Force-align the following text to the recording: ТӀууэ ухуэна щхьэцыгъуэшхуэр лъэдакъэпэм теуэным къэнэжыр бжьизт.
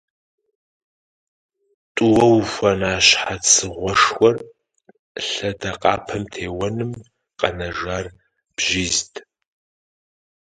ТӀууэ 1.95 2.25
ухуэна 2.37 2.91
щхьэцыгъуэшхуэр 3.07 4.35
лъэдакъэпэм 5.27 6.23
теуэным 6.33 6.91
къэнэжыр 7.39 8.05
бжьизт. 8.55 9.13